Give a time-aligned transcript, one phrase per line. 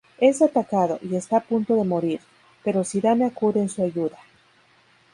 [0.19, 2.21] Es atacado, y está a punto de morir,
[2.63, 4.17] pero Zidane acude en su ayuda.